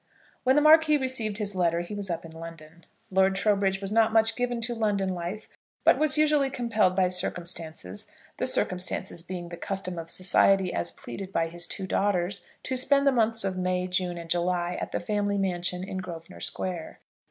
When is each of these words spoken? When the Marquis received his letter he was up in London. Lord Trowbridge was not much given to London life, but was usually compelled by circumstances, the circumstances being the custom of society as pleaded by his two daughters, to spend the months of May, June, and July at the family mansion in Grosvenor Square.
When 0.43 0.55
the 0.55 0.63
Marquis 0.63 0.97
received 0.97 1.37
his 1.37 1.53
letter 1.53 1.81
he 1.81 1.93
was 1.93 2.09
up 2.09 2.25
in 2.25 2.31
London. 2.31 2.87
Lord 3.11 3.35
Trowbridge 3.35 3.79
was 3.81 3.91
not 3.91 4.11
much 4.11 4.35
given 4.35 4.59
to 4.61 4.73
London 4.73 5.09
life, 5.11 5.47
but 5.83 5.99
was 5.99 6.17
usually 6.17 6.49
compelled 6.49 6.95
by 6.95 7.07
circumstances, 7.07 8.07
the 8.37 8.47
circumstances 8.47 9.21
being 9.21 9.49
the 9.49 9.57
custom 9.57 9.99
of 9.99 10.09
society 10.09 10.73
as 10.73 10.89
pleaded 10.89 11.31
by 11.31 11.49
his 11.49 11.67
two 11.67 11.85
daughters, 11.85 12.43
to 12.63 12.75
spend 12.75 13.05
the 13.05 13.11
months 13.11 13.43
of 13.43 13.57
May, 13.59 13.85
June, 13.85 14.17
and 14.17 14.27
July 14.27 14.75
at 14.81 14.91
the 14.91 14.99
family 14.99 15.37
mansion 15.37 15.83
in 15.83 15.97
Grosvenor 15.99 16.39
Square. 16.39 16.97